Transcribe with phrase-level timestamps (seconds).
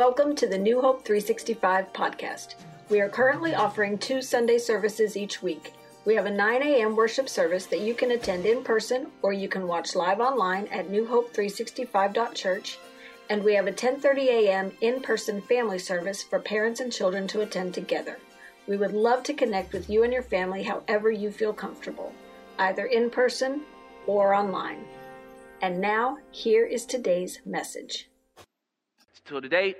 [0.00, 2.54] Welcome to the New Hope 365 podcast.
[2.88, 5.74] We are currently offering two Sunday services each week.
[6.06, 6.96] We have a 9 a.m.
[6.96, 10.88] worship service that you can attend in person or you can watch live online at
[10.88, 12.78] newhope365.church,
[13.28, 14.72] and we have a 10:30 a.m.
[14.80, 18.18] in-person family service for parents and children to attend together.
[18.66, 22.14] We would love to connect with you and your family however you feel comfortable,
[22.58, 23.64] either in person
[24.06, 24.82] or online.
[25.60, 28.08] And now, here is today's message.
[29.28, 29.76] So today,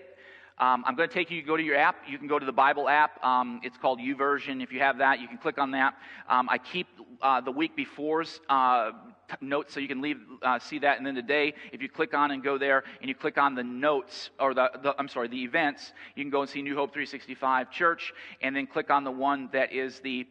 [0.60, 1.96] um, I'm going to take you, go to your app.
[2.06, 3.24] You can go to the Bible app.
[3.24, 4.62] Um, it's called YouVersion.
[4.62, 5.94] If you have that, you can click on that.
[6.28, 6.86] Um, I keep
[7.22, 8.90] uh, the week before's uh,
[9.30, 10.98] t- notes so you can leave, uh, see that.
[10.98, 13.64] And then today, if you click on and go there and you click on the
[13.64, 16.92] notes, or the, the, I'm sorry, the events, you can go and see New Hope
[16.92, 20.26] 365 Church, and then click on the one that is the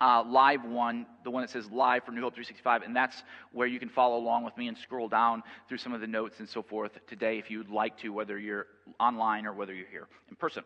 [0.00, 3.66] uh, live one, the one that says live for New Hope 365, and that's where
[3.66, 6.48] you can follow along with me and scroll down through some of the notes and
[6.48, 8.66] so forth today if you'd like to, whether you're
[9.00, 10.62] online or whether you're here in person.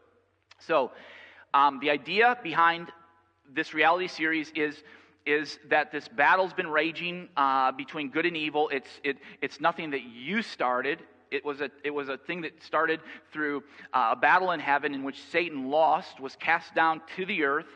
[0.59, 0.91] So,
[1.55, 2.89] um, the idea behind
[3.53, 4.83] this reality series is
[5.27, 8.69] is that this battle's been raging uh, between good and evil.
[8.71, 11.01] It's, it, it's nothing that you started.
[11.31, 13.01] It was, a, it was a thing that started
[13.33, 13.63] through
[13.93, 17.67] uh, a battle in heaven in which Satan lost, was cast down to the earth,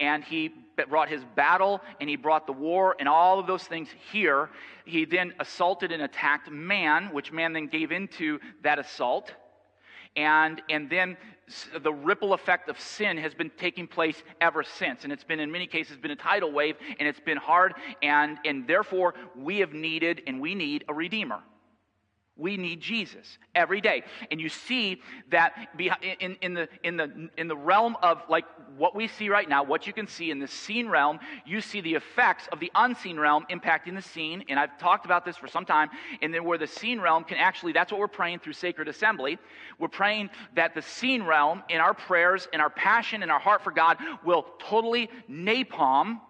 [0.00, 0.52] and he
[0.88, 4.50] brought his battle and he brought the war and all of those things here.
[4.84, 9.32] He then assaulted and attacked man, which man then gave into that assault.
[10.16, 11.16] And, and then
[11.80, 15.04] the ripple effect of sin has been taking place ever since.
[15.04, 17.74] And it's been, in many cases, been a tidal wave and it's been hard.
[18.02, 21.40] And, and therefore, we have needed and we need a redeemer.
[22.38, 24.04] We need Jesus every day.
[24.30, 25.68] And you see that
[26.20, 28.44] in, in, the, in, the, in the realm of like
[28.76, 31.80] what we see right now, what you can see in the seen realm, you see
[31.80, 34.44] the effects of the unseen realm impacting the seen.
[34.48, 35.90] And I've talked about this for some time.
[36.22, 39.36] And then where the seen realm can actually, that's what we're praying through Sacred Assembly.
[39.80, 43.64] We're praying that the seen realm in our prayers, in our passion, in our heart
[43.64, 46.20] for God will totally napalm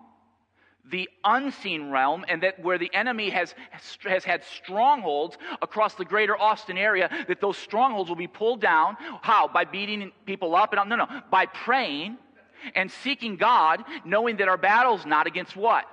[0.91, 3.55] the unseen realm and that where the enemy has,
[4.05, 8.97] has had strongholds across the greater Austin area, that those strongholds will be pulled down.
[9.23, 9.49] How?
[9.49, 12.19] By beating people up and no, no, by praying
[12.75, 15.85] and seeking God, knowing that our battle's not against what?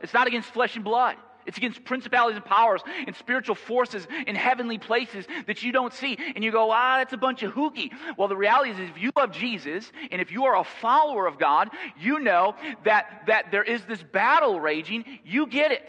[0.00, 1.16] It's not against flesh and blood.
[1.48, 6.18] It's against principalities and powers and spiritual forces in heavenly places that you don't see.
[6.36, 7.90] And you go, ah, that's a bunch of hooky.
[8.18, 11.38] Well, the reality is, if you love Jesus and if you are a follower of
[11.38, 12.54] God, you know
[12.84, 15.06] that, that there is this battle raging.
[15.24, 15.88] You get it.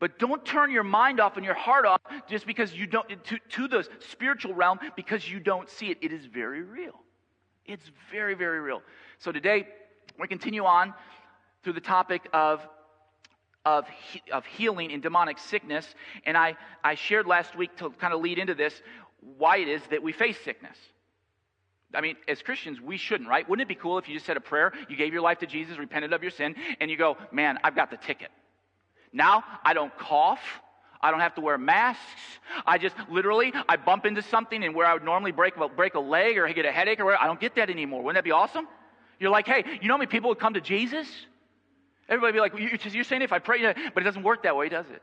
[0.00, 3.38] But don't turn your mind off and your heart off just because you don't, to,
[3.50, 5.98] to the spiritual realm because you don't see it.
[6.02, 7.00] It is very real.
[7.66, 8.82] It's very, very real.
[9.20, 9.68] So today,
[10.18, 10.92] we continue on
[11.62, 12.66] through the topic of
[13.66, 13.84] of,
[14.32, 15.94] of healing in demonic sickness.
[16.24, 18.80] And I, I shared last week to kind of lead into this
[19.36, 20.76] why it is that we face sickness.
[21.92, 23.46] I mean, as Christians, we shouldn't, right?
[23.48, 25.46] Wouldn't it be cool if you just said a prayer, you gave your life to
[25.46, 28.30] Jesus, repented of your sin, and you go, man, I've got the ticket.
[29.12, 30.40] Now I don't cough.
[31.00, 32.00] I don't have to wear masks.
[32.66, 36.00] I just literally, I bump into something and where I would normally break, break a
[36.00, 38.02] leg or get a headache or whatever, I don't get that anymore.
[38.02, 38.66] Wouldn't that be awesome?
[39.18, 41.08] You're like, hey, you know how many people would come to Jesus?
[42.08, 44.86] Everybody be like, you're saying if I pray, but it doesn't work that way, does
[44.92, 45.02] it?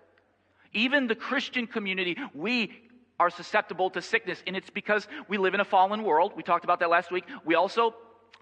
[0.73, 2.71] Even the Christian community, we
[3.19, 6.33] are susceptible to sickness, and it's because we live in a fallen world.
[6.35, 7.25] We talked about that last week.
[7.45, 7.93] We also,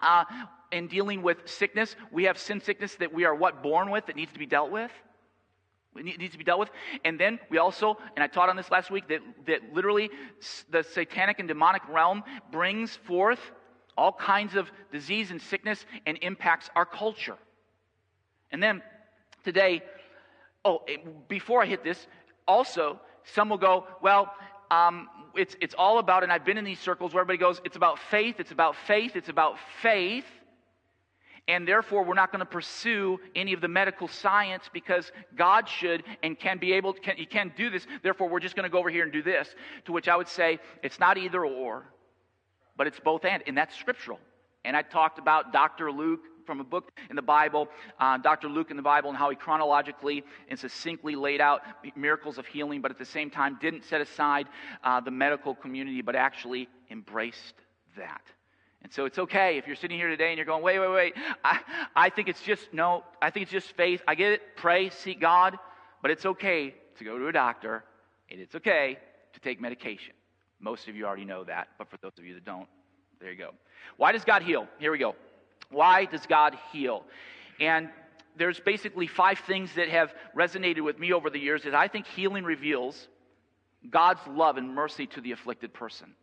[0.02, 0.24] uh,
[0.72, 4.16] in dealing with sickness, we have sin sickness that we are what born with that
[4.16, 4.92] needs to be dealt with.
[5.96, 6.70] It needs to be dealt with.
[7.04, 10.10] And then we also, and I taught on this last week, that, that literally
[10.70, 13.40] the satanic and demonic realm brings forth
[13.98, 17.38] all kinds of disease and sickness and impacts our culture.
[18.52, 18.82] And then
[19.44, 19.84] today,
[20.66, 20.82] oh,
[21.28, 22.08] before I hit this,
[22.48, 24.34] also, some will go, well,
[24.70, 27.76] um, it's, it's all about, and I've been in these circles where everybody goes, it's
[27.76, 30.26] about faith, it's about faith, it's about faith.
[31.48, 36.04] And therefore, we're not going to pursue any of the medical science because God should
[36.24, 37.86] and can be able, can, He can do this.
[38.04, 39.54] Therefore, we're just going to go over here and do this.
[39.86, 41.86] To which I would say, it's not either or,
[42.78, 43.44] but it's both and.
[43.48, 44.20] And that's scriptural.
[44.64, 45.92] And I talked about Dr.
[45.92, 47.68] Luke from a book in the Bible,
[48.00, 48.48] uh, Dr.
[48.48, 51.62] Luke in the Bible, and how he chronologically and succinctly laid out
[51.96, 54.48] miracles of healing, but at the same time didn't set aside
[54.84, 57.56] uh, the medical community, but actually embraced
[57.98, 58.22] that.
[58.84, 61.14] And so it's okay if you're sitting here today and you're going, wait, wait, wait.
[61.44, 61.60] I,
[61.96, 64.02] I think it's just, no, I think it's just faith.
[64.08, 64.42] I get it.
[64.56, 65.58] Pray, seek God.
[66.02, 67.84] But it's okay to go to a doctor
[68.30, 68.98] and it's okay
[69.34, 70.14] to take medication.
[70.60, 72.68] Most of you already know that, but for those of you that don't,
[73.20, 73.52] there you go.
[73.98, 74.68] Why does God heal?
[74.80, 75.16] Here we go.
[75.72, 77.04] Why does God heal?
[77.60, 77.90] And
[78.38, 82.06] there's basically five things that have resonated with me over the years that I think
[82.08, 83.08] healing reveals
[83.90, 86.14] God's love and mercy to the afflicted person.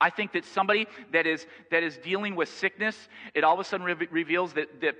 [0.00, 2.96] I think that somebody that is, that is dealing with sickness,
[3.34, 4.96] it all of a sudden re- reveals that, that,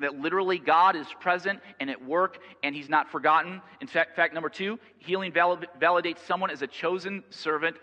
[0.00, 3.62] that literally God is present and at work and he's not forgotten.
[3.80, 7.76] In fact, fact number two, healing validates someone as a chosen servant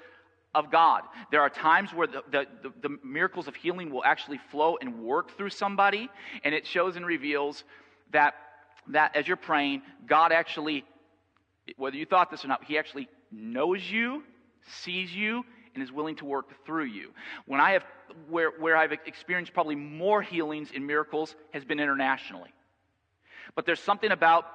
[0.55, 1.03] of God.
[1.31, 2.47] There are times where the, the,
[2.81, 6.09] the, miracles of healing will actually flow and work through somebody,
[6.43, 7.63] and it shows and reveals
[8.11, 8.35] that,
[8.87, 10.83] that as you're praying, God actually,
[11.77, 14.23] whether you thought this or not, He actually knows you,
[14.81, 15.43] sees you,
[15.75, 17.11] and is willing to work through you.
[17.45, 17.85] When I have,
[18.27, 22.49] where, where I've experienced probably more healings and miracles has been internationally.
[23.55, 24.45] But there's something about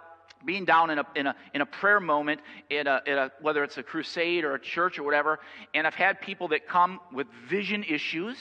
[0.44, 3.64] being down in a, in a, in a prayer moment, in a, in a, whether
[3.64, 5.40] it's a crusade or a church or whatever,
[5.74, 8.36] and I've had people that come with vision issues,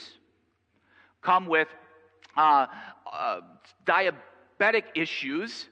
[1.22, 1.68] come with
[2.36, 2.66] uh,
[3.10, 3.40] uh,
[3.86, 5.68] diabetic issues.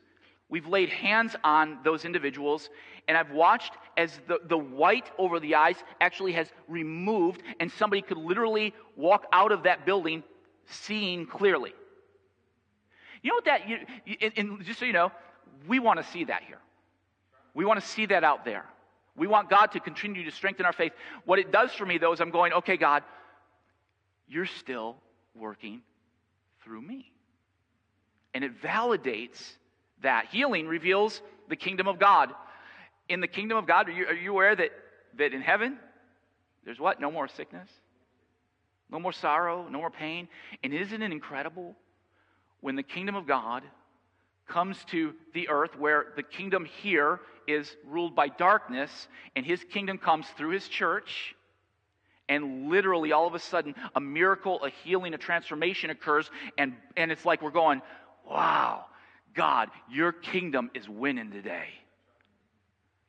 [0.48, 2.68] We've laid hands on those individuals,
[3.08, 8.02] and I've watched as the, the white over the eyes actually has removed, and somebody
[8.02, 10.22] could literally walk out of that building
[10.66, 11.72] seeing clearly.
[13.22, 15.12] You know what that, you, just so you know,
[15.66, 16.58] we want to see that here.
[17.54, 18.64] We want to see that out there.
[19.16, 20.92] We want God to continue to strengthen our faith.
[21.24, 23.02] What it does for me, though, is I'm going, okay, God,
[24.26, 24.96] you're still
[25.34, 25.82] working
[26.64, 27.12] through me.
[28.34, 29.56] And it validates
[30.02, 30.26] that.
[30.30, 32.32] Healing reveals the kingdom of God.
[33.08, 34.70] In the kingdom of God, are you, are you aware that,
[35.18, 35.76] that in heaven,
[36.64, 37.00] there's what?
[37.00, 37.68] No more sickness,
[38.90, 40.28] no more sorrow, no more pain.
[40.62, 41.76] And isn't it incredible
[42.60, 43.64] when the kingdom of God
[44.52, 49.96] comes to the earth where the kingdom here is ruled by darkness and his kingdom
[49.96, 51.34] comes through his church
[52.28, 57.10] and literally all of a sudden a miracle a healing a transformation occurs and and
[57.10, 57.80] it's like we're going
[58.28, 58.84] wow
[59.34, 61.68] god your kingdom is winning today.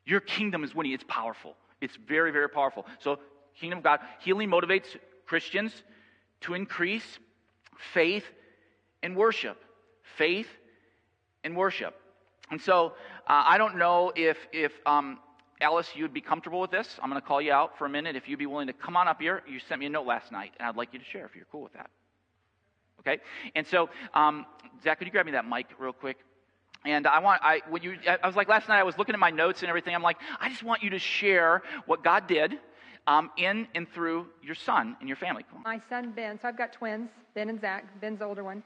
[0.06, 0.92] Your kingdom is winning.
[0.94, 1.56] It's powerful.
[1.82, 2.86] It's very very powerful.
[3.00, 3.20] So
[3.60, 5.74] kingdom of god healing motivates christians
[6.42, 7.20] to increase
[7.94, 8.26] faith
[9.04, 9.62] and worship.
[10.18, 10.48] Faith
[11.44, 11.96] in worship.
[12.52, 12.94] And so
[13.28, 15.20] uh, I don't know if, if um,
[15.62, 17.00] Alice, you'd be comfortable with this.
[17.02, 18.16] I'm going to call you out for a minute.
[18.16, 20.32] If you'd be willing to come on up here, you sent me a note last
[20.32, 21.90] night, and I'd like you to share if you're cool with that.
[23.00, 23.22] Okay?
[23.56, 24.46] And so, um,
[24.84, 26.18] Zach, could you grab me that mic real quick?
[26.86, 29.20] And I want, I, when you, I was like, last night I was looking at
[29.20, 29.96] my notes and everything.
[29.96, 32.60] I'm like, I just want you to share what God did
[33.08, 35.46] um, in and through your son and your family.
[35.64, 37.86] My son, Ben, so I've got twins, Ben and Zach.
[38.02, 38.64] Ben's older one.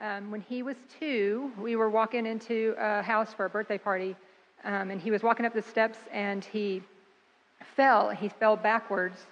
[0.00, 4.14] Um, when he was two, we were walking into a house for a birthday party,
[4.64, 6.82] um, and he was walking up the steps and he
[7.74, 8.10] fell.
[8.10, 9.26] He fell backwards,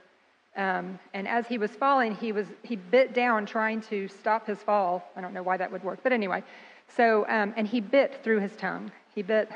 [0.56, 4.58] um, and as he was falling, he was he bit down trying to stop his
[4.58, 5.08] fall.
[5.14, 6.42] I don't know why that would work, but anyway.
[6.96, 8.90] So, um, and he bit through his tongue.
[9.14, 9.50] He bit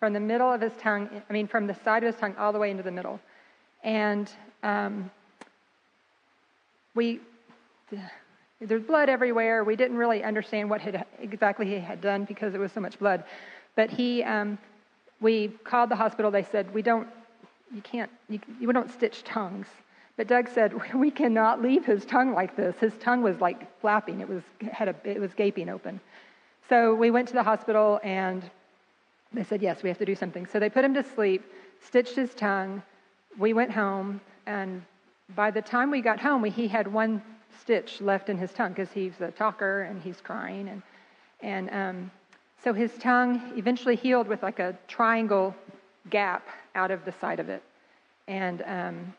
[0.00, 1.08] from the middle of his tongue.
[1.28, 3.20] I mean, from the side of his tongue all the way into the middle,
[3.84, 4.28] and
[4.64, 5.08] um,
[6.96, 7.20] we
[8.60, 9.64] there's blood everywhere.
[9.64, 12.98] We didn't really understand what had, exactly he had done because there was so much
[12.98, 13.24] blood.
[13.74, 14.58] But he, um,
[15.20, 16.30] we called the hospital.
[16.30, 17.08] They said, we don't,
[17.74, 19.66] you can't, you, you don't stitch tongues.
[20.16, 22.74] But Doug said, we cannot leave his tongue like this.
[22.80, 24.20] His tongue was like flapping.
[24.20, 24.42] It was,
[24.72, 26.00] had a, it was gaping open.
[26.68, 28.42] So we went to the hospital and
[29.32, 30.46] they said, yes, we have to do something.
[30.46, 31.44] So they put him to sleep,
[31.80, 32.82] stitched his tongue.
[33.38, 34.82] We went home, and
[35.34, 37.20] by the time we got home, we, he had one
[37.60, 40.68] stitch left in his tongue because he's a talker and he's crying.
[40.68, 40.82] And,
[41.40, 42.10] and um,
[42.62, 45.54] so his tongue eventually healed with like a triangle
[46.10, 47.62] gap out of the side of it.
[48.28, 49.14] And um,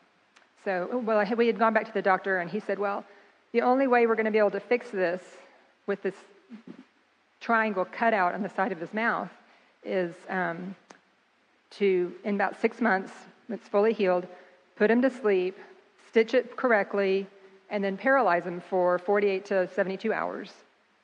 [0.64, 3.04] so, well, we had gone back to the doctor and he said, well,
[3.52, 5.22] the only way we're going to be able to fix this
[5.86, 6.14] with this
[7.40, 9.30] triangle cut out on the side of his mouth
[9.84, 10.74] is um,
[11.70, 13.12] to, in about six months,
[13.48, 14.26] it's fully healed,
[14.76, 15.56] put him to sleep,
[16.08, 17.26] stitch it correctly,
[17.70, 20.52] and then paralyze them for 48 to 72 hours,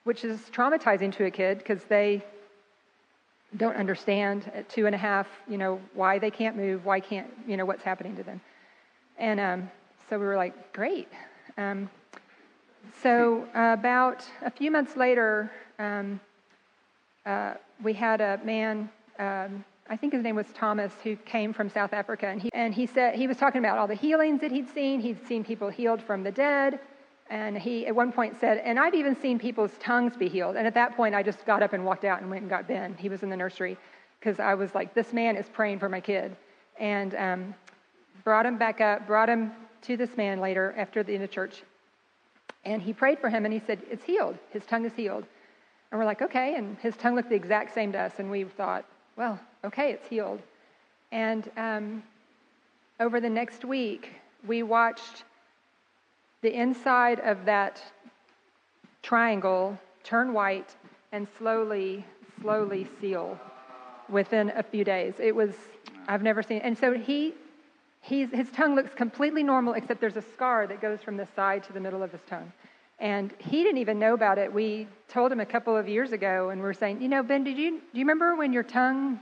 [0.04, 2.24] which is traumatizing to a kid because they
[3.56, 7.28] don't understand at two and a half, you know, why they can't move, why can't,
[7.46, 8.40] you know, what's happening to them.
[9.18, 9.70] And um,
[10.10, 11.08] so we were like, great.
[11.56, 11.88] Um,
[13.02, 16.20] so about a few months later, um,
[17.26, 21.68] uh, we had a man um, I think his name was Thomas, who came from
[21.68, 24.50] South Africa, and he, and he said he was talking about all the healings that
[24.50, 24.98] he'd seen.
[25.00, 26.80] He'd seen people healed from the dead,
[27.28, 30.66] and he at one point said, "And I've even seen people's tongues be healed." And
[30.66, 32.94] at that point, I just got up and walked out and went and got Ben.
[32.94, 33.76] He was in the nursery
[34.18, 36.34] because I was like, "This man is praying for my kid,"
[36.78, 37.54] and um,
[38.24, 41.62] brought him back up, brought him to this man later after the end of church,
[42.64, 44.38] and he prayed for him, and he said, "It's healed.
[44.48, 45.26] His tongue is healed."
[45.90, 48.44] And we're like, "Okay," and his tongue looked the exact same to us, and we
[48.44, 48.86] thought,
[49.16, 50.40] "Well." Okay, it's healed.
[51.12, 52.02] And um,
[53.00, 54.10] over the next week,
[54.46, 55.24] we watched
[56.42, 57.82] the inside of that
[59.02, 60.74] triangle turn white
[61.12, 62.04] and slowly,
[62.40, 63.38] slowly seal
[64.08, 65.14] within a few days.
[65.18, 65.54] It was,
[66.08, 67.32] I've never seen, and so he,
[68.02, 71.64] he's, his tongue looks completely normal, except there's a scar that goes from the side
[71.64, 72.52] to the middle of his tongue.
[72.98, 74.52] And he didn't even know about it.
[74.52, 77.44] We told him a couple of years ago, and we are saying, you know, Ben,
[77.44, 79.18] did you do you remember when your tongue?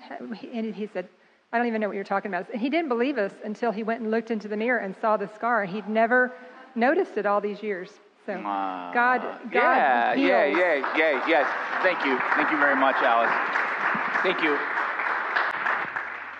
[0.52, 1.08] And he said,
[1.52, 2.50] I don't even know what you're talking about.
[2.50, 5.16] And he didn't believe us until he went and looked into the mirror and saw
[5.16, 5.64] the scar.
[5.64, 6.32] He'd never
[6.74, 7.90] noticed it all these years.
[8.24, 10.28] So uh, God, God, yeah, heals.
[10.28, 11.82] yeah, yeah, yeah, yes.
[11.82, 13.32] Thank you, thank you very much, Alice.
[14.22, 14.56] Thank you.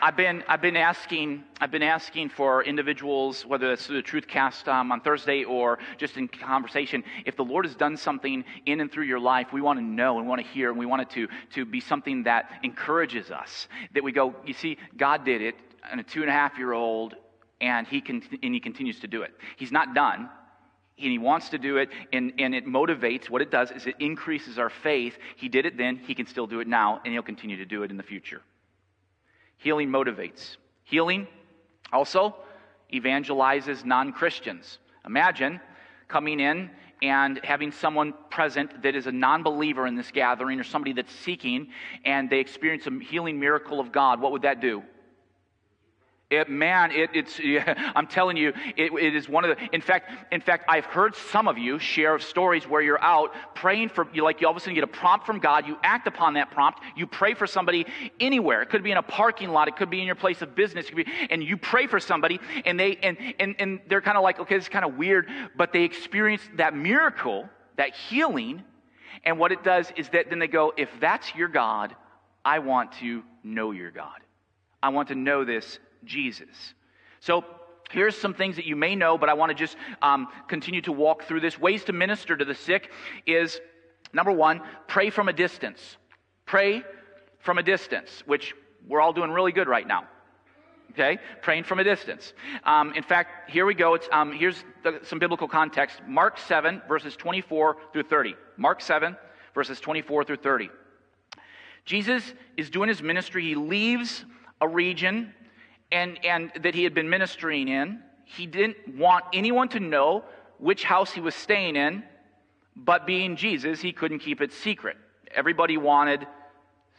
[0.04, 4.66] I've been, I've been asking, I've been asking for individuals, whether it's through the Truthcast
[4.66, 8.90] um, on Thursday or just in conversation, if the Lord has done something in and
[8.90, 11.11] through your life, we want to know and want to hear, and we want it
[11.11, 13.68] to, to be something that encourages us.
[13.94, 15.54] That we go, you see, God did it,
[15.88, 17.14] and a two and a half year old,
[17.61, 19.30] and he, can, and he continues to do it.
[19.56, 20.28] He's not done
[20.99, 23.94] and he wants to do it and, and it motivates what it does is it
[23.99, 27.23] increases our faith he did it then he can still do it now and he'll
[27.23, 28.42] continue to do it in the future
[29.62, 30.57] Healing motivates.
[30.83, 31.28] Healing
[31.92, 32.35] also
[32.92, 34.78] evangelizes non Christians.
[35.07, 35.61] Imagine
[36.09, 36.69] coming in
[37.00, 41.14] and having someone present that is a non believer in this gathering or somebody that's
[41.14, 41.69] seeking
[42.04, 44.21] and they experience a healing miracle of God.
[44.21, 44.83] What would that do?
[46.32, 49.82] It, man, it, it's, yeah, I'm telling you, it, it is one of the, in
[49.82, 53.90] fact, in fact, I've heard some of you share of stories where you're out praying
[53.90, 56.06] for, you like you all of a sudden get a prompt from God, you act
[56.06, 57.86] upon that prompt, you pray for somebody
[58.18, 58.62] anywhere.
[58.62, 60.88] It could be in a parking lot, it could be in your place of business,
[60.90, 64.40] be, and you pray for somebody and they, and, and, and they're kind of like,
[64.40, 67.46] okay, this is kind of weird, but they experience that miracle,
[67.76, 68.62] that healing,
[69.24, 71.94] and what it does is that then they go, if that's your God,
[72.42, 74.18] I want to know your God.
[74.82, 76.75] I want to know this Jesus.
[77.21, 77.44] So
[77.90, 80.92] here's some things that you may know, but I want to just um, continue to
[80.92, 81.59] walk through this.
[81.59, 82.90] Ways to minister to the sick
[83.26, 83.61] is
[84.12, 85.97] number one, pray from a distance.
[86.47, 86.82] Pray
[87.38, 88.54] from a distance, which
[88.88, 90.06] we're all doing really good right now.
[90.92, 92.35] Okay, praying from a distance.
[92.64, 93.94] Um, in fact, here we go.
[93.94, 96.02] It's, um, here's the, some biblical context.
[96.06, 98.35] Mark 7, verses 24 through 30.
[98.59, 99.16] Mark 7,
[99.54, 100.68] verses 24 through 30.
[101.87, 103.42] Jesus is doing his ministry.
[103.42, 104.26] He leaves
[104.61, 105.32] a region
[105.92, 108.00] and, and that he had been ministering in.
[108.25, 110.25] He didn't want anyone to know
[110.58, 112.02] which house he was staying in,
[112.75, 114.96] but being Jesus, he couldn't keep it secret.
[115.34, 116.26] Everybody wanted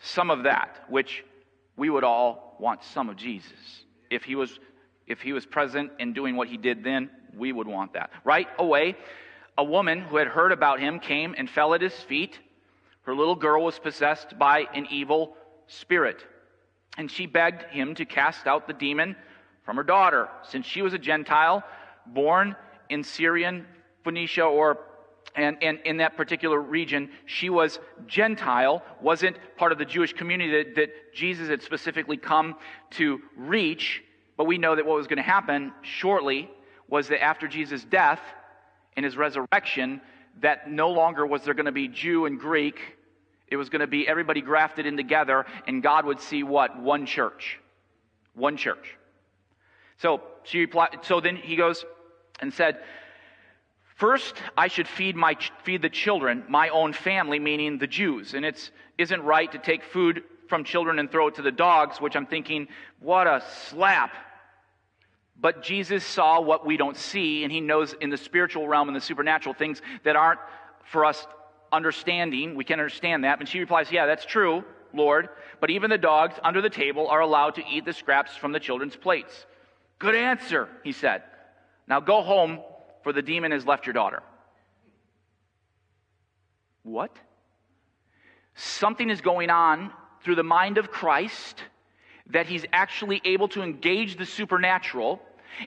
[0.01, 1.23] some of that, which
[1.75, 3.83] we would all want some of Jesus.
[4.09, 4.59] If he was,
[5.07, 8.11] if he was present and doing what he did then, we would want that.
[8.23, 8.95] Right away,
[9.57, 12.37] a woman who had heard about him came and fell at his feet.
[13.03, 15.35] Her little girl was possessed by an evil
[15.67, 16.23] spirit.
[16.97, 19.15] And she begged him to cast out the demon
[19.63, 21.63] from her daughter, since she was a Gentile
[22.05, 22.55] born
[22.89, 23.65] in Syrian
[24.03, 24.77] Phoenicia or
[25.35, 30.63] and, and in that particular region, she was Gentile, wasn't part of the Jewish community
[30.63, 32.55] that, that Jesus had specifically come
[32.91, 34.03] to reach.
[34.37, 36.51] But we know that what was going to happen shortly
[36.87, 38.21] was that after Jesus' death
[38.95, 40.01] and his resurrection,
[40.41, 42.97] that no longer was there going to be Jew and Greek,
[43.53, 46.81] it was going to be everybody grafted in together, and God would see what?
[46.81, 47.59] One church.
[48.33, 48.97] One church.
[49.99, 51.85] So she replied, so then he goes
[52.39, 52.79] and said,
[53.95, 58.33] First, I should feed my feed the children, my own family, meaning the Jews.
[58.33, 62.01] And it isn't right to take food from children and throw it to the dogs,
[62.01, 62.67] which I'm thinking,
[62.99, 64.11] what a slap.
[65.39, 68.95] But Jesus saw what we don't see, and he knows in the spiritual realm and
[68.95, 70.39] the supernatural things that aren't
[70.85, 71.27] for us
[71.73, 72.55] understanding.
[72.55, 73.39] We can understand that.
[73.39, 74.63] And she replies, Yeah, that's true,
[74.93, 75.29] Lord.
[75.59, 78.59] But even the dogs under the table are allowed to eat the scraps from the
[78.59, 79.45] children's plates.
[79.99, 81.23] Good answer, he said.
[81.87, 82.59] Now go home,
[83.03, 84.23] for the demon has left your daughter.
[86.83, 87.15] What?
[88.55, 89.91] Something is going on
[90.23, 91.63] through the mind of Christ
[92.27, 95.21] that he's actually able to engage the supernatural.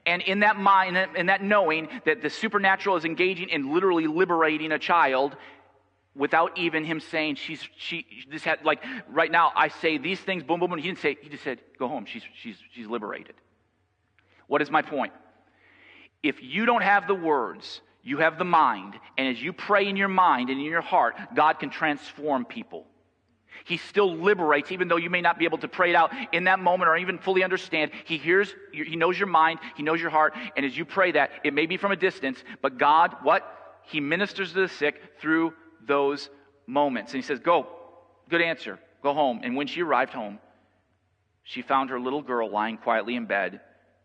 [0.05, 4.73] And in that mind, in that knowing that the supernatural is engaging in literally liberating
[4.73, 5.37] a child,
[6.17, 10.43] without even him saying she's she this had like right now I say these things
[10.43, 13.35] boom boom boom he didn't say he just said go home she's she's she's liberated.
[14.47, 15.13] What is my point?
[16.23, 19.97] If you don't have the words, you have the mind, and as you pray in
[19.97, 22.87] your mind and in your heart, God can transform people.
[23.65, 26.45] He still liberates, even though you may not be able to pray it out in
[26.45, 27.91] that moment or even fully understand.
[28.05, 31.31] He hears, He knows your mind, He knows your heart, and as you pray that,
[31.43, 33.53] it may be from a distance, but God, what?
[33.83, 35.53] He ministers to the sick through
[35.85, 36.29] those
[36.67, 37.13] moments.
[37.13, 37.67] And he says, Go.
[38.29, 38.79] Good answer.
[39.03, 39.41] Go home.
[39.43, 40.39] And when she arrived home,
[41.45, 43.61] she found her little girl lying quietly in bed,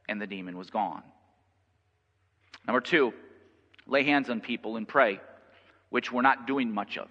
[0.07, 1.01] and the demon was gone.
[2.67, 3.13] Number two,
[3.87, 5.19] lay hands on people and pray,
[5.89, 7.07] which we're not doing much of.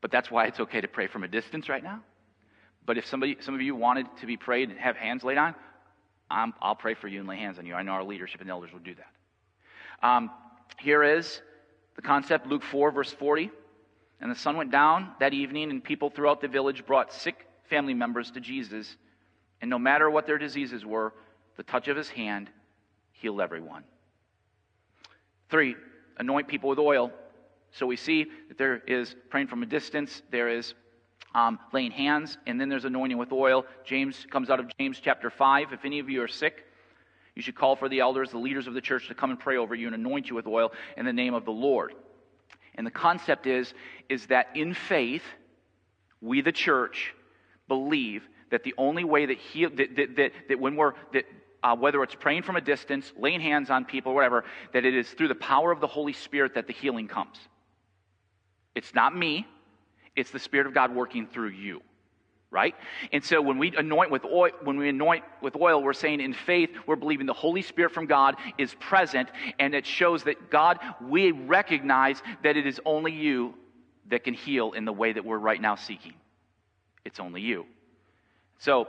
[0.00, 2.02] But that's why it's okay to pray from a distance right now.
[2.86, 5.54] But if somebody, some of you wanted to be prayed and have hands laid on,
[6.30, 7.74] i will pray for you and lay hands on you.
[7.74, 10.08] I know our leadership and elders will do that.
[10.08, 10.30] Um,
[10.78, 11.42] here is
[12.02, 13.50] the concept Luke 4, verse 40.
[14.20, 17.94] And the sun went down that evening, and people throughout the village brought sick family
[17.94, 18.96] members to Jesus.
[19.60, 21.12] And no matter what their diseases were,
[21.56, 22.50] the touch of his hand
[23.12, 23.84] healed everyone.
[25.50, 25.76] Three,
[26.18, 27.12] anoint people with oil.
[27.72, 30.74] So we see that there is praying from a distance, there is
[31.34, 33.64] um, laying hands, and then there's anointing with oil.
[33.84, 35.72] James comes out of James chapter 5.
[35.72, 36.64] If any of you are sick,
[37.34, 39.56] you should call for the elders, the leaders of the church, to come and pray
[39.56, 41.94] over you and anoint you with oil in the name of the Lord.
[42.74, 43.72] And the concept is,
[44.08, 45.24] is that in faith,
[46.20, 47.14] we, the church,
[47.68, 51.24] believe that the only way that, he, that, that, that, that when we're, that,
[51.62, 55.08] uh, whether it's praying from a distance, laying hands on people, whatever, that it is
[55.10, 57.38] through the power of the Holy Spirit that the healing comes.
[58.74, 59.46] It's not me,
[60.16, 61.82] it's the Spirit of God working through you.
[62.52, 62.74] Right?
[63.12, 66.34] And so when we anoint with oil, when we anoint with oil, we're saying in
[66.34, 70.78] faith, we're believing the Holy Spirit from God is present, and it shows that God,
[71.00, 73.54] we recognize that it is only you
[74.10, 76.12] that can heal in the way that we're right now seeking.
[77.06, 77.64] It's only you.
[78.58, 78.86] So,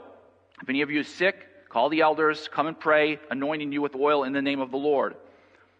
[0.60, 3.96] if any of you is sick, call the elders, come and pray, anointing you with
[3.96, 5.14] oil in the name of the Lord.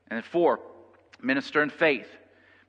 [0.08, 0.60] And then four,
[1.20, 2.08] minister in faith.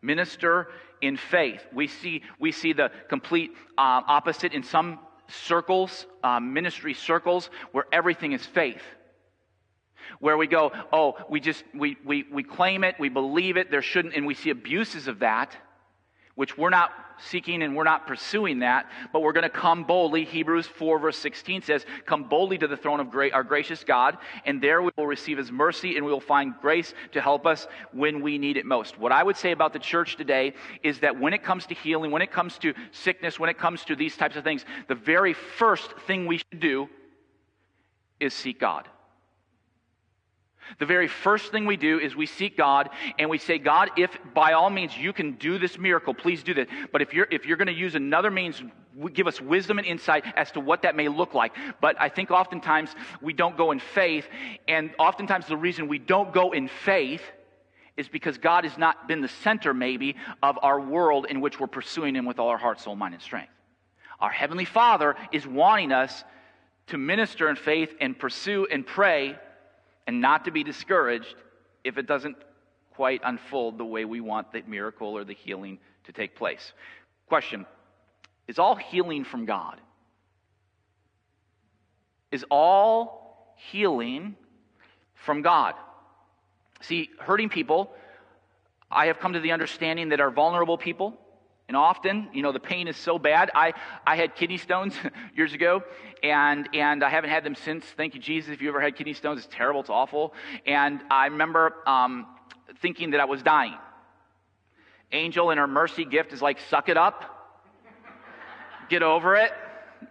[0.01, 0.67] Minister
[1.01, 1.61] in faith.
[1.73, 7.85] We see, we see the complete uh, opposite in some circles, uh, ministry circles, where
[7.91, 8.81] everything is faith.
[10.19, 13.81] Where we go, oh, we just, we, we, we claim it, we believe it, there
[13.81, 15.55] shouldn't, and we see abuses of that,
[16.35, 20.25] which we're not seeking and we're not pursuing that, but we're going to come boldly.
[20.25, 24.61] Hebrews 4, verse 16 says, Come boldly to the throne of our gracious God, and
[24.61, 28.21] there we will receive his mercy and we will find grace to help us when
[28.21, 28.99] we need it most.
[28.99, 32.11] What I would say about the church today is that when it comes to healing,
[32.11, 35.33] when it comes to sickness, when it comes to these types of things, the very
[35.33, 36.89] first thing we should do
[38.19, 38.87] is seek God.
[40.79, 44.17] The very first thing we do is we seek God and we say, God, if
[44.33, 46.67] by all means you can do this miracle, please do that.
[46.91, 48.61] But if you're, if you're going to use another means,
[49.13, 51.53] give us wisdom and insight as to what that may look like.
[51.81, 52.89] But I think oftentimes
[53.21, 54.27] we don't go in faith.
[54.67, 57.21] And oftentimes the reason we don't go in faith
[57.97, 61.67] is because God has not been the center, maybe, of our world in which we're
[61.67, 63.51] pursuing Him with all our heart, soul, mind, and strength.
[64.19, 66.23] Our Heavenly Father is wanting us
[66.87, 69.37] to minister in faith and pursue and pray
[70.07, 71.35] and not to be discouraged
[71.83, 72.35] if it doesn't
[72.95, 76.73] quite unfold the way we want the miracle or the healing to take place.
[77.27, 77.65] Question
[78.47, 79.81] Is all healing from God?
[82.31, 84.35] Is all healing
[85.13, 85.75] from God?
[86.81, 87.91] See, hurting people,
[88.91, 91.17] I have come to the understanding that are vulnerable people
[91.67, 93.49] and often, you know, the pain is so bad.
[93.55, 93.73] I,
[94.05, 94.93] I had kidney stones
[95.35, 95.83] years ago,
[96.21, 97.85] and, and I haven't had them since.
[97.97, 98.51] Thank you, Jesus.
[98.51, 100.33] If you ever had kidney stones, it's terrible, it's awful.
[100.67, 102.27] And I remember um,
[102.81, 103.73] thinking that I was dying.
[105.11, 107.23] Angel in her mercy gift is like, suck it up,
[108.89, 109.51] get over it,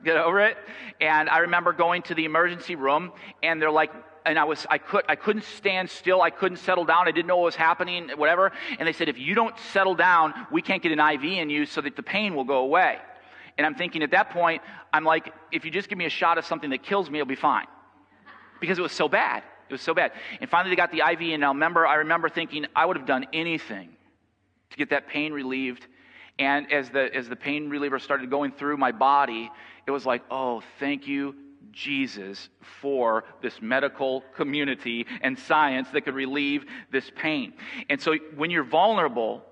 [0.05, 0.57] get over it.
[1.01, 3.13] And I remember going to the emergency room,
[3.43, 3.93] and they're like,
[4.25, 6.23] and I was I could I couldn't stand still.
[6.23, 7.07] I couldn't settle down.
[7.07, 8.53] I didn't know what was happening, whatever.
[8.79, 11.67] And they said, if you don't settle down, we can't get an IV in you
[11.67, 12.99] so that the pain will go away.
[13.57, 16.39] And I'm thinking at that point, I'm like, if you just give me a shot
[16.39, 17.67] of something that kills me, it'll be fine.
[18.61, 19.43] Because it was so bad.
[19.69, 20.13] It was so bad.
[20.41, 23.07] And finally they got the IV, and I remember I remember thinking I would have
[23.07, 23.91] done anything
[24.71, 25.87] to get that pain relieved.
[26.39, 29.51] And as the as the pain reliever started going through my body,
[29.87, 31.35] it was like, oh, thank you,
[31.75, 32.49] Jesus
[32.81, 37.53] for this medical community and science that could relieve this pain.
[37.91, 39.43] And so when you're vulnerable,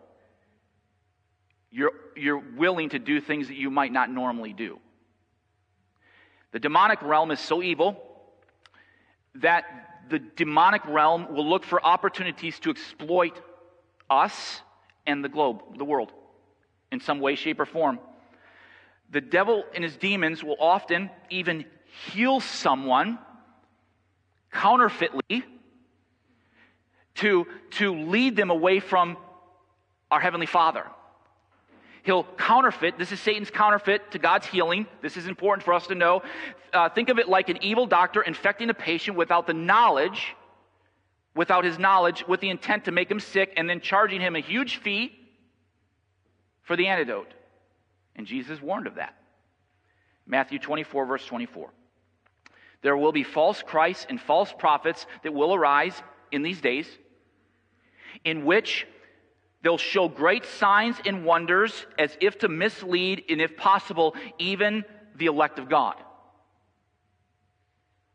[1.70, 4.78] you're, you're willing to do things that you might not normally do.
[6.52, 8.00] The demonic realm is so evil
[9.36, 9.64] that
[10.10, 13.40] the demonic realm will look for opportunities to exploit
[14.10, 14.60] us
[15.06, 16.12] and the globe, the world,
[16.90, 17.98] in some way, shape, or form.
[19.10, 23.18] The devil and his demons will often even heal someone
[24.50, 25.44] counterfeitly
[27.16, 29.16] to, to lead them away from
[30.10, 30.86] our Heavenly Father.
[32.02, 32.98] He'll counterfeit.
[32.98, 34.86] This is Satan's counterfeit to God's healing.
[35.02, 36.22] This is important for us to know.
[36.72, 40.34] Uh, think of it like an evil doctor infecting a patient without the knowledge,
[41.36, 44.40] without his knowledge, with the intent to make him sick, and then charging him a
[44.40, 45.16] huge fee
[46.62, 47.32] for the antidote.
[48.16, 49.14] And Jesus warned of that.
[50.26, 51.70] Matthew 24, verse 24.
[52.82, 56.86] There will be false Christs and false prophets that will arise in these days.
[58.24, 58.86] in which
[59.62, 64.84] they'll show great signs and wonders as if to mislead and, if possible, even
[65.16, 65.96] the elect of God.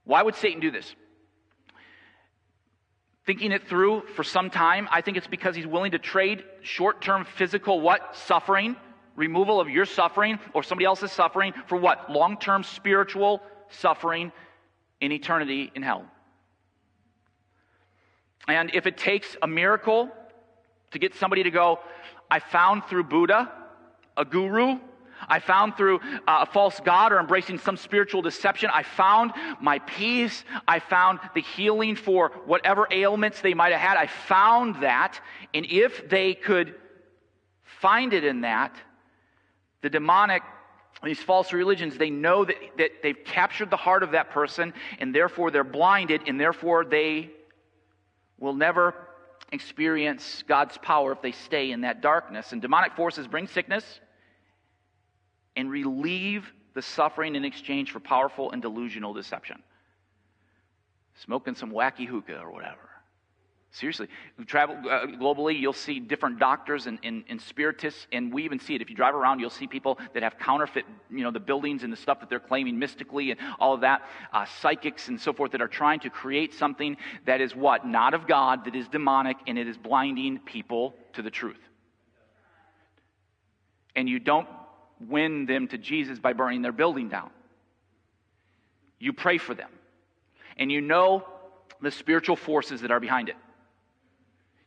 [0.04, 0.94] Why would Satan do this?
[3.26, 7.02] Thinking it through for some time, I think it's because he's willing to trade short
[7.02, 8.16] term physical what?
[8.16, 8.78] Suffering,
[9.18, 12.10] removal of your suffering or somebody else's suffering for what?
[12.10, 14.32] Long term spiritual suffering
[15.02, 16.06] in eternity in hell.
[18.48, 20.10] And if it takes a miracle
[20.92, 21.80] to get somebody to go,
[22.32, 23.52] I found through Buddha,
[24.16, 24.80] a guru,
[25.28, 29.80] I found through uh, a false God or embracing some spiritual deception, I found my
[29.80, 30.44] peace.
[30.68, 33.98] I found the healing for whatever ailments they might have had.
[33.98, 35.20] I found that.
[35.54, 36.76] And if they could
[37.64, 38.76] find it in that,
[39.82, 40.44] the demonic,
[41.04, 45.14] these false religions, they know that, that they've captured the heart of that person, and
[45.14, 47.30] therefore they're blinded, and therefore they
[48.40, 48.96] will never
[49.52, 52.52] experience God's power if they stay in that darkness.
[52.52, 54.00] And demonic forces bring sickness
[55.56, 59.62] and relieve the suffering in exchange for powerful and delusional deception.
[61.16, 62.90] Smoking some wacky hookah or whatever.
[63.72, 68.44] Seriously, you travel uh, globally, you'll see different doctors and, and, and, spiritists, and we
[68.44, 68.82] even see it.
[68.82, 71.92] If you drive around, you'll see people that have counterfeit, you know, the buildings and
[71.92, 75.52] the stuff that they're claiming mystically and all of that, uh, psychics and so forth
[75.52, 77.86] that are trying to create something that is what?
[77.86, 81.60] Not of God, that is demonic, and it is blinding people to the truth.
[83.96, 84.48] And you don't
[85.08, 87.32] win them to Jesus by burning their building down.
[88.98, 89.70] You pray for them,
[90.58, 91.26] and you know
[91.82, 93.36] the spiritual forces that are behind it.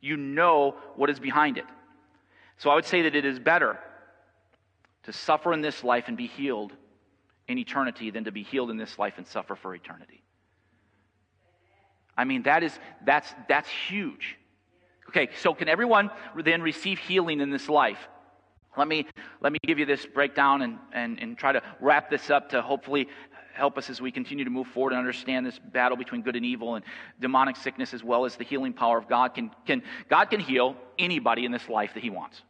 [0.01, 1.65] You know what is behind it.
[2.59, 3.79] So I would say that it is better
[5.05, 6.73] to suffer in this life and be healed
[7.49, 10.23] in eternity than to be healed in this life and suffer for eternity.
[12.17, 14.37] I mean, that is, that's, that's huge.
[15.09, 16.11] Okay, so can everyone
[16.45, 17.99] then receive healing in this life?
[18.77, 19.07] Let me,
[19.41, 22.63] let me give you this breakdown and, and, and try to wrap this up to
[22.63, 23.09] hopefully
[23.61, 26.45] help us as we continue to move forward and understand this battle between good and
[26.45, 26.85] evil and
[27.21, 29.35] demonic sickness as well as the healing power of God.
[29.35, 32.41] Can, can, God can heal anybody in this life that He wants.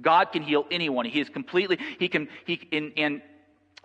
[0.00, 1.06] God can heal anyone.
[1.06, 3.22] He is completely, He can, He, in, in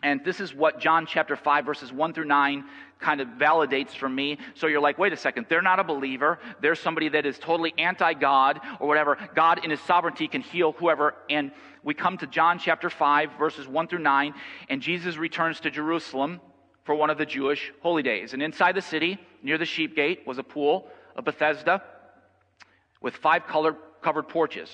[0.03, 2.63] and this is what John chapter 5, verses 1 through 9
[2.99, 4.37] kind of validates for me.
[4.53, 6.37] So you're like, wait a second, they're not a believer.
[6.61, 9.17] They're somebody that is totally anti God or whatever.
[9.35, 11.15] God, in His sovereignty, can heal whoever.
[11.29, 11.51] And
[11.87, 14.33] we come to John chapter 5, verses 1 through 9,
[14.67, 16.41] and Jesus returns to Jerusalem
[16.83, 18.33] for one of the Jewish holy days.
[18.33, 21.81] And inside the city, near the sheep gate, was a pool of Bethesda
[23.01, 24.69] with five colored, covered porches.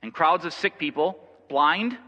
[0.00, 1.18] And crowds of sick people,
[1.50, 1.98] blind,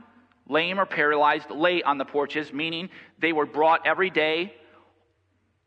[0.48, 4.54] lame or paralyzed, lay on the porches, meaning they were brought every day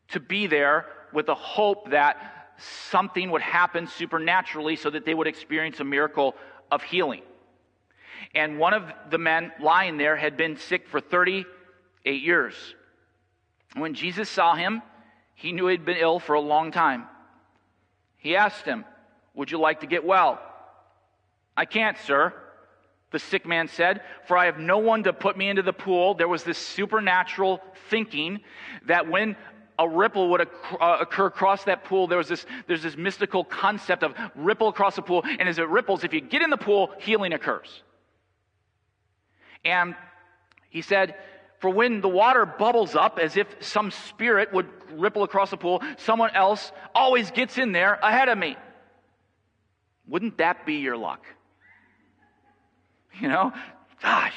[0.08, 2.16] to be there with the hope that
[2.58, 6.34] something would happen supernaturally so that they would experience a miracle
[6.72, 7.22] of healing.
[8.34, 12.54] And one of the men lying there had been sick for 38 years.
[13.74, 14.82] When Jesus saw him,
[15.34, 17.04] he knew he'd been ill for a long time.
[18.16, 18.84] He asked him,
[19.34, 20.40] Would you like to get well?
[21.56, 22.32] I can't, sir
[23.12, 26.14] the sick man said, For I have no one to put me into the pool.
[26.14, 28.40] There was this supernatural thinking
[28.86, 29.36] that when
[29.78, 30.40] a ripple would
[30.80, 34.96] uh, occur across that pool, there was this, there's this mystical concept of ripple across
[34.96, 35.22] the pool.
[35.24, 37.82] And as it ripples, if you get in the pool, healing occurs.
[39.64, 39.94] And
[40.70, 41.14] he said,
[41.58, 45.82] for when the water bubbles up as if some spirit would ripple across the pool,
[45.98, 48.56] someone else always gets in there ahead of me.
[50.08, 51.24] Wouldn't that be your luck?
[53.20, 53.52] You know?
[54.02, 54.34] Gosh.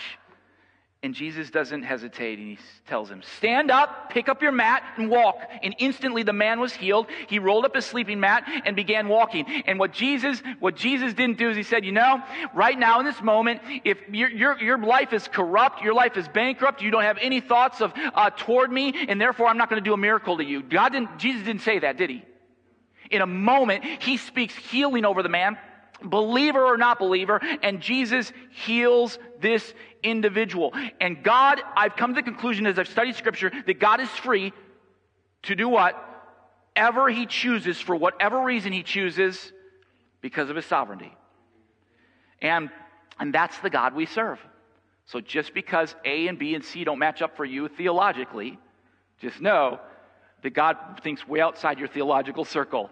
[1.05, 5.07] And Jesus doesn't hesitate and he tells him, Stand up, pick up your mat, and
[5.07, 5.37] walk.
[5.61, 7.05] And instantly the man was healed.
[7.27, 9.45] He rolled up his sleeping mat and began walking.
[9.67, 12.23] And what Jesus, what Jesus didn't do is he said, You know,
[12.55, 16.27] right now in this moment, if your, your, your life is corrupt, your life is
[16.27, 19.79] bankrupt, you don't have any thoughts of uh, toward me, and therefore I'm not going
[19.79, 20.63] to do a miracle to you.
[20.63, 22.25] God didn't, Jesus didn't say that, did he?
[23.11, 25.59] In a moment, he speaks healing over the man
[26.09, 30.73] believer or not believer, and Jesus heals this individual.
[31.01, 34.53] And God, I've come to the conclusion as I've studied scripture that God is free
[35.43, 36.01] to do what?
[36.75, 39.53] Ever he chooses, for whatever reason he chooses,
[40.21, 41.15] because of his sovereignty.
[42.41, 42.69] And,
[43.19, 44.39] and that's the God we serve.
[45.05, 48.57] So just because A and B and C don't match up for you theologically,
[49.19, 49.79] just know
[50.41, 52.89] that God thinks way outside your theological circle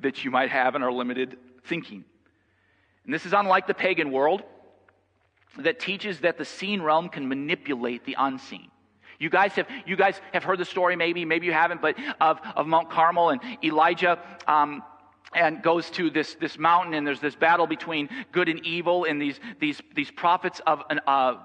[0.00, 2.04] that you might have in our limited thinking.
[3.04, 4.42] And this is unlike the pagan world
[5.58, 8.68] that teaches that the seen realm can manipulate the unseen.
[9.18, 12.40] You guys have, you guys have heard the story, maybe, maybe you haven't, but of,
[12.56, 14.82] of Mount Carmel and Elijah um,
[15.34, 19.20] and goes to this, this mountain and there's this battle between good and evil and
[19.20, 21.36] these, these, these prophets of an, uh,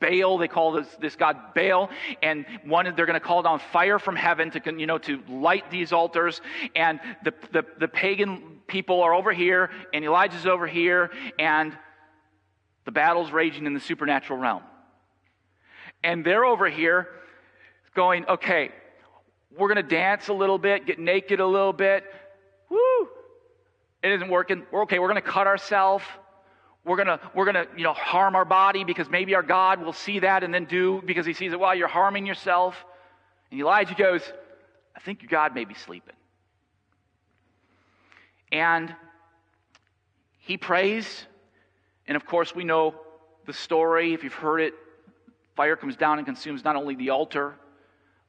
[0.00, 1.90] Baal, they call this, this god Baal,
[2.22, 5.70] and one they're going to call down fire from heaven to you know to light
[5.70, 6.40] these altars,
[6.74, 11.76] and the, the, the pagan people are over here, and Elijah's over here, and
[12.84, 14.62] the battle's raging in the supernatural realm,
[16.02, 17.08] and they're over here
[17.94, 18.70] going, okay,
[19.56, 22.04] we're going to dance a little bit, get naked a little bit,
[22.70, 23.08] woo,
[24.02, 24.64] it isn't working.
[24.70, 24.98] We're okay.
[24.98, 26.04] We're going to cut ourselves.
[26.84, 30.20] We're to, we're to, you know, harm our body because maybe our God will see
[30.20, 31.60] that and then do because he sees it.
[31.60, 32.76] Well, you're harming yourself.
[33.50, 34.22] And Elijah goes,
[34.96, 36.14] I think your God may be sleeping.
[38.50, 38.94] And
[40.38, 41.26] he prays.
[42.06, 42.94] And of course, we know
[43.46, 44.14] the story.
[44.14, 44.74] If you've heard it,
[45.56, 47.54] fire comes down and consumes not only the altar,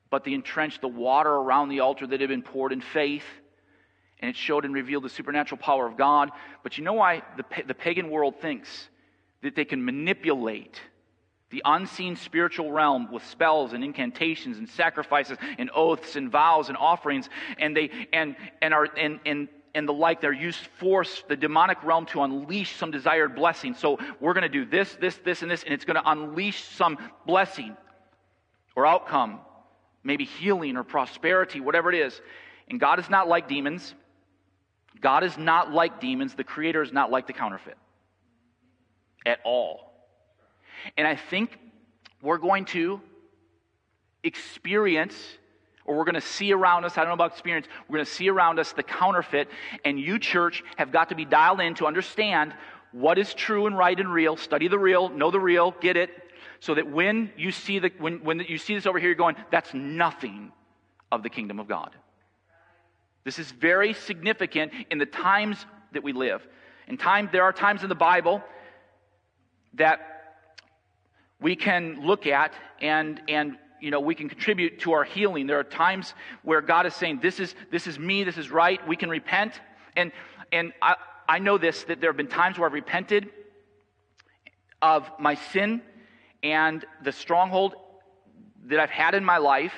[0.09, 3.23] but the entrenched, the water around the altar that had been poured in faith
[4.19, 6.31] and it showed and revealed the supernatural power of God.
[6.63, 8.89] But you know why the, the pagan world thinks
[9.41, 10.81] that they can manipulate
[11.51, 16.77] the unseen spiritual realm with spells and incantations and sacrifices and oaths and vows and
[16.77, 17.29] offerings?
[17.57, 21.81] And they and and are and and and the like they're used force the demonic
[21.83, 23.73] realm to unleash some desired blessing.
[23.73, 26.61] So we're going to do this this this and this and it's going to unleash
[26.63, 27.77] some blessing
[28.75, 29.39] or outcome
[30.03, 32.19] maybe healing or prosperity whatever it is.
[32.69, 33.95] And god is not like demons
[35.01, 36.33] God is not like demons.
[36.33, 37.77] The Creator is not like the counterfeit
[39.25, 39.93] at all.
[40.97, 41.57] And I think
[42.21, 43.01] we're going to
[44.23, 45.15] experience,
[45.85, 48.11] or we're going to see around us, I don't know about experience, we're going to
[48.11, 49.49] see around us the counterfeit.
[49.85, 52.53] And you, church, have got to be dialed in to understand
[52.91, 54.35] what is true and right and real.
[54.35, 56.09] Study the real, know the real, get it.
[56.59, 59.37] So that when you see the when, when you see this over here, you're going,
[59.49, 60.51] that's nothing
[61.09, 61.95] of the kingdom of God.
[63.29, 66.41] This is very significant in the times that we live.
[66.87, 68.41] In time, there are times in the Bible
[69.75, 69.99] that
[71.39, 75.45] we can look at and, and you know, we can contribute to our healing.
[75.45, 78.79] There are times where God is saying, This is, this is me, this is right.
[78.87, 79.53] We can repent.
[79.95, 80.11] And,
[80.51, 80.95] and I,
[81.27, 83.29] I know this that there have been times where I've repented
[84.81, 85.83] of my sin
[86.41, 87.75] and the stronghold
[88.65, 89.75] that I've had in my life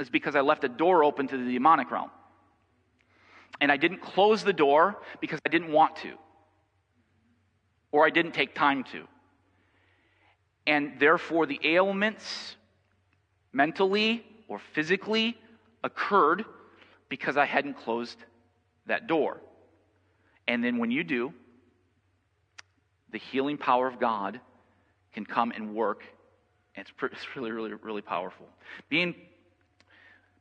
[0.00, 2.10] is because I left a door open to the demonic realm.
[3.60, 6.12] And I didn't close the door because I didn't want to,
[7.90, 9.06] or I didn't take time to.
[10.66, 12.56] And therefore, the ailments,
[13.52, 15.36] mentally or physically,
[15.82, 16.44] occurred
[17.08, 18.18] because I hadn't closed
[18.86, 19.40] that door.
[20.46, 21.32] And then when you do,
[23.10, 24.40] the healing power of God
[25.12, 26.04] can come and work.
[26.74, 28.46] And it's, really, really, really powerful.
[28.88, 29.14] Being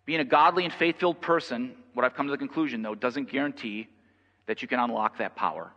[0.08, 3.30] being a godly and faith filled person, what I've come to the conclusion, though, doesn't
[3.30, 3.90] guarantee
[4.48, 5.70] that you can unlock that power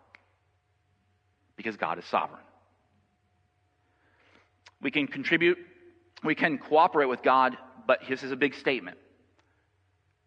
[1.56, 2.40] because God is sovereign.
[4.80, 5.58] We can contribute,
[6.22, 8.98] we can cooperate with God, but this is a big statement.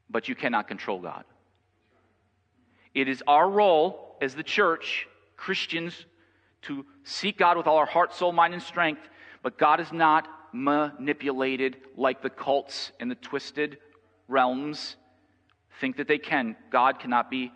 [0.10, 1.24] But you cannot control God.
[2.94, 6.06] It is our role as the church, Christians,
[6.64, 9.02] to seek God with all our heart, soul, mind, and strength,
[9.42, 13.78] but God is not manipulated like the cults and the twisted
[14.28, 14.96] realms
[15.80, 16.56] think that they can.
[16.72, 17.52] God cannot be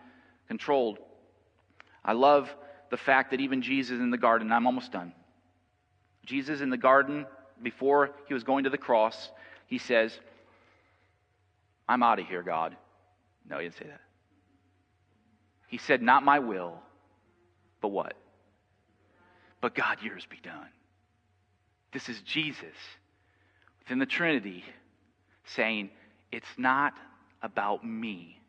[0.48, 1.00] controlled.
[2.04, 2.54] I love
[2.90, 5.14] the fact that even Jesus in the garden, I'm almost done.
[6.26, 7.26] Jesus in the garden,
[7.62, 9.30] before he was going to the cross,
[9.66, 10.18] he says,
[11.88, 12.76] I'm out of here, God.
[13.50, 14.02] No, he didn't say that.
[15.68, 16.80] He said, Not my will,
[17.82, 18.14] but what?
[19.62, 20.68] But God, yours be done.
[21.92, 22.76] This is Jesus
[23.80, 24.64] within the Trinity
[25.46, 25.90] saying,
[26.32, 26.94] it's not
[27.42, 28.40] about me,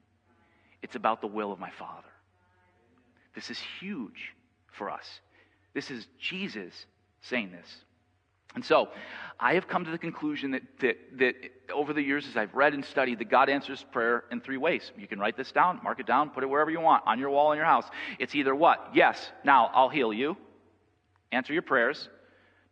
[0.83, 2.09] it's about the will of my Father.
[3.35, 4.35] This is huge
[4.73, 5.21] for us.
[5.75, 6.87] This is Jesus
[7.21, 7.69] saying this.
[8.55, 8.89] And so,
[9.39, 11.35] I have come to the conclusion that, that, that
[11.73, 14.91] over the years, as I've read and studied, that God answers prayer in three ways.
[14.97, 17.31] You can write this down, mark it down, put it wherever you want, on your
[17.31, 17.85] wall in your house.
[18.19, 18.91] It's either what?
[18.95, 20.37] Yes, now I'll heal you,
[21.31, 22.09] answer your prayers.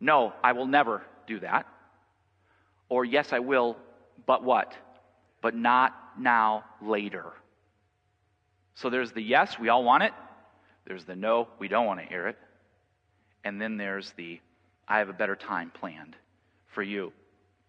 [0.01, 1.67] No, I will never do that.
[2.89, 3.77] Or yes, I will,
[4.27, 4.75] but what?
[5.43, 7.33] But not now, later.
[8.75, 10.13] So there's the yes, we all want it.
[10.87, 12.37] There's the no, we don't want to hear it.
[13.45, 14.41] And then there's the
[14.89, 16.15] I have a better time planned
[16.69, 17.13] for you.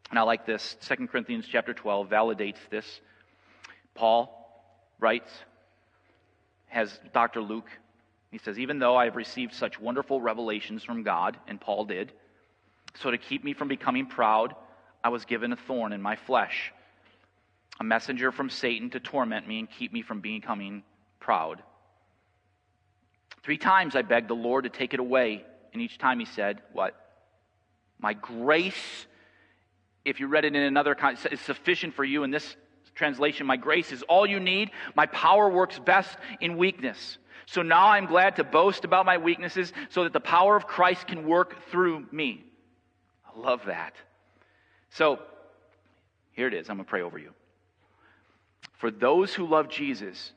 [0.10, 0.78] And I like this.
[0.82, 3.02] 2 Corinthians chapter 12 validates this.
[3.96, 4.34] Paul
[5.00, 5.32] writes,
[6.68, 7.42] has Dr.
[7.42, 7.70] Luke,
[8.32, 12.12] he says, Even though I have received such wonderful revelations from God, and Paul did,
[13.02, 14.56] so to keep me from becoming proud,
[15.04, 16.74] I was given a thorn in my flesh
[17.80, 20.84] a messenger from Satan to torment me and keep me from becoming
[21.20, 21.62] proud.
[23.44, 26.62] Three times I begged the Lord to take it away, and each time he said,
[26.74, 26.96] What?
[28.00, 29.08] My grace,
[30.06, 32.24] if you read it in another, context, is sufficient for you.
[32.24, 32.56] In this
[32.94, 34.72] translation, my grace is all you need.
[34.96, 37.18] My power works best in weakness.
[37.46, 41.08] So now I'm glad to boast about my weaknesses so that the power of Christ
[41.08, 42.44] can work through me.
[43.26, 43.94] I love that.
[44.90, 45.20] So
[46.34, 46.70] here it is.
[46.70, 47.32] I'm going to pray over you.
[48.74, 50.32] For those who love Jesus,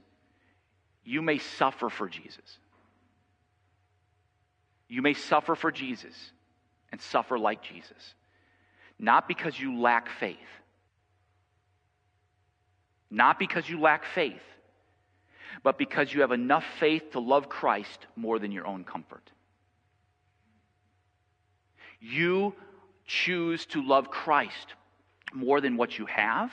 [1.05, 2.59] you may suffer for Jesus.
[4.89, 6.15] You may suffer for Jesus
[6.91, 8.15] and suffer like Jesus.
[8.99, 10.37] Not because you lack faith.
[13.11, 14.43] Not because you lack faith,
[15.63, 19.31] but because you have enough faith to love Christ more than your own comfort.
[22.01, 22.55] You
[23.07, 24.75] choose to love Christ
[25.35, 26.53] more than what you have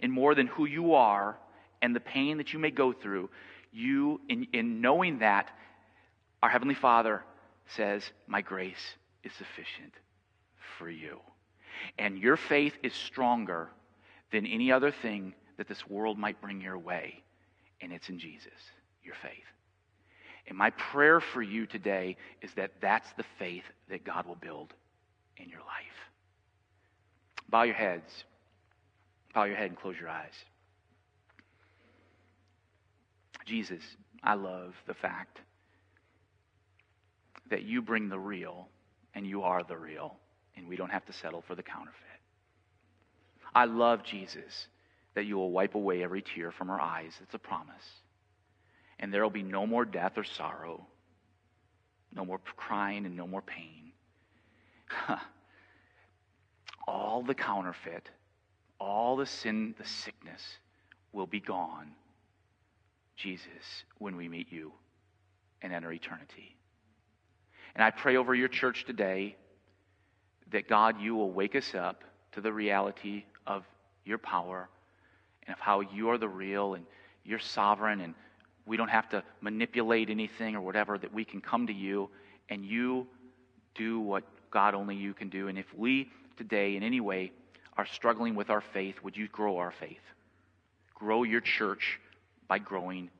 [0.00, 1.38] and more than who you are
[1.82, 3.30] and the pain that you may go through.
[3.72, 5.50] You, in, in knowing that,
[6.42, 7.22] our Heavenly Father
[7.66, 9.92] says, My grace is sufficient
[10.78, 11.20] for you.
[11.98, 13.70] And your faith is stronger
[14.32, 17.22] than any other thing that this world might bring your way.
[17.80, 18.52] And it's in Jesus,
[19.02, 19.32] your faith.
[20.48, 24.72] And my prayer for you today is that that's the faith that God will build
[25.36, 25.66] in your life.
[27.48, 28.24] Bow your heads.
[29.36, 30.32] Bow your head and close your eyes.
[33.44, 33.82] Jesus,
[34.24, 35.40] I love the fact
[37.50, 38.68] that you bring the real
[39.14, 40.16] and you are the real,
[40.56, 41.92] and we don't have to settle for the counterfeit.
[43.54, 44.68] I love Jesus
[45.14, 47.12] that you will wipe away every tear from our eyes.
[47.22, 47.74] It's a promise.
[48.98, 50.86] And there will be no more death or sorrow,
[52.14, 53.92] no more crying and no more pain.
[56.88, 58.08] all the counterfeit,
[58.78, 60.42] all the sin, the sickness
[61.12, 61.92] will be gone,
[63.16, 64.72] Jesus, when we meet you
[65.62, 66.56] and enter eternity.
[67.74, 69.36] And I pray over your church today
[70.50, 73.64] that God, you will wake us up to the reality of
[74.04, 74.68] your power
[75.46, 76.84] and of how you are the real and
[77.24, 78.14] you're sovereign and
[78.66, 82.10] we don't have to manipulate anything or whatever, that we can come to you
[82.48, 83.06] and you
[83.74, 85.48] do what God only you can do.
[85.48, 87.32] And if we today in any way
[87.76, 90.00] are struggling with our faith, would you grow our faith?
[90.94, 92.00] Grow your church
[92.48, 93.10] by growing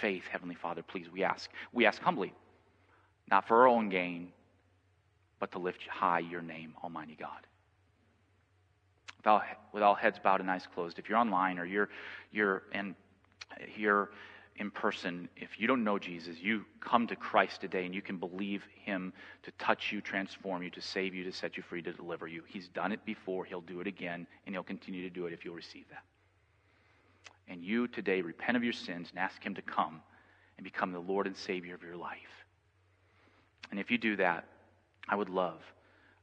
[0.00, 1.50] faith, Heavenly Father, please, we ask.
[1.72, 2.32] We ask humbly,
[3.30, 4.32] not for our own gain,
[5.40, 7.30] but to lift high your name, Almighty God.
[9.72, 11.88] With all, heads bowed and eyes closed, if you're online or you're,
[12.30, 12.94] you're in,
[13.58, 14.10] here
[14.58, 18.16] in person, if you don't know Jesus, you come to Christ today and you can
[18.16, 21.92] believe Him to touch you, transform you, to save you, to set you free, to
[21.92, 22.42] deliver you.
[22.46, 25.44] He's done it before, He'll do it again, and He'll continue to do it if
[25.44, 26.04] you'll receive that.
[27.48, 30.00] And you today repent of your sins and ask Him to come
[30.56, 32.44] and become the Lord and Savior of your life.
[33.70, 34.46] And if you do that,
[35.08, 35.60] I would love,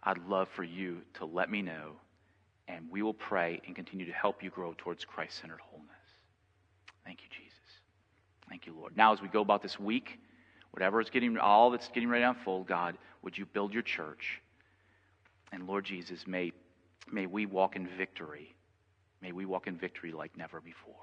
[0.02, 1.93] I'd love for you to let me know,
[2.67, 5.89] and we will pray and continue to help you grow towards Christ centered wholeness.
[7.06, 7.42] Thank you, Jesus.
[8.53, 8.95] Thank you, Lord.
[8.95, 10.19] Now, as we go about this week,
[10.69, 14.43] whatever is getting, all that's getting ready to unfold, God, would you build your church?
[15.51, 16.51] And Lord Jesus, may,
[17.11, 18.53] may we walk in victory.
[19.23, 20.93] May we walk in victory like never before.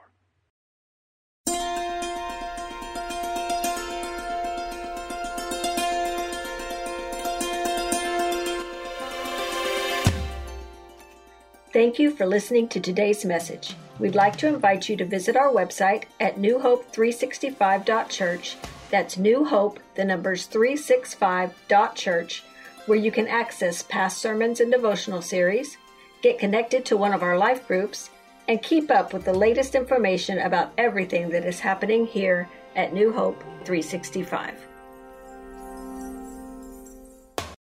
[11.72, 13.74] Thank you for listening to today's message.
[14.00, 18.56] We'd like to invite you to visit our website at newhope365.church.
[18.90, 22.42] That's New Hope, the numbers 365.church,
[22.86, 25.76] where you can access past sermons and devotional series,
[26.22, 28.08] get connected to one of our life groups,
[28.48, 33.12] and keep up with the latest information about everything that is happening here at New
[33.12, 34.69] Hope 365.